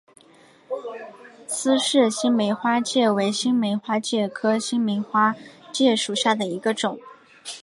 [1.45, 5.35] 斯氏新梅花介为新梅花介科新梅花
[5.71, 6.97] 介属下的一个种。